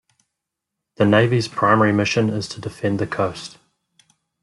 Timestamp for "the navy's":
0.95-1.47